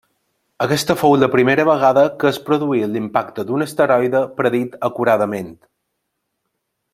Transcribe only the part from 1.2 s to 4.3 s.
la primera vegada que es produïa l'impacte d'un asteroide